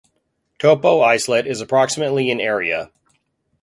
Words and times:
Topo 0.57 1.01
Islet 1.01 1.45
is 1.45 1.61
approximately 1.61 2.31
in 2.31 2.41
area. 2.41 2.89